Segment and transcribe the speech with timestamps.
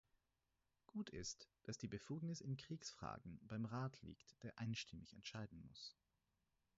[0.87, 5.95] Gut ist, dass die Befugnis in Kriegsfragen beim Rat liegt, der einstimmig entscheiden muss.